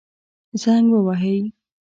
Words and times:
زنګ 0.61 0.87
ووهئ 0.93 1.41